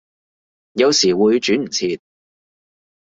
[0.73, 2.01] 有時會轉唔切